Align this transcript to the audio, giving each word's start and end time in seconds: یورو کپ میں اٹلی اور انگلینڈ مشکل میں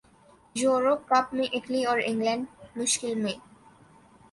یورو 0.55 0.93
کپ 1.09 1.25
میں 1.35 1.47
اٹلی 1.55 1.81
اور 1.85 1.97
انگلینڈ 2.05 2.43
مشکل 2.77 3.13
میں 3.23 3.33